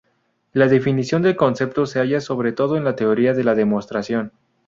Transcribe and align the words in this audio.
La 0.51 0.67
definición 0.67 1.21
del 1.21 1.35
concepto 1.35 1.85
se 1.85 1.99
halla 1.99 2.21
sobre 2.21 2.53
todo 2.53 2.75
en 2.75 2.83
la 2.83 2.95
teoría 2.95 3.35
de 3.35 3.43
la 3.43 3.53
demostración. 3.53 4.31